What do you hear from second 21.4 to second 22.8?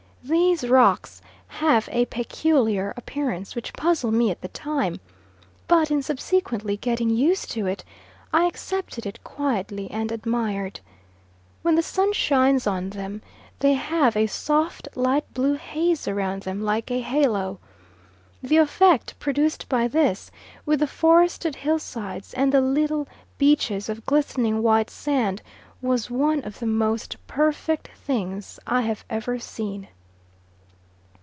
hillsides and the